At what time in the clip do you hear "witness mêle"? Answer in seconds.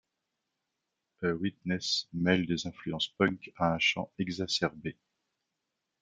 1.35-2.47